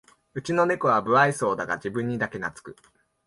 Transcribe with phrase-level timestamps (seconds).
[0.33, 2.75] うちのネコは無愛想だが自分にだけなつく